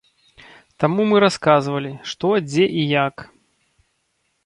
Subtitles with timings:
[0.83, 3.15] Таму мы расказвалі што, дзе і як.